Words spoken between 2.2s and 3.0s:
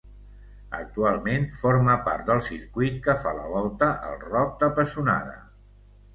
del circuit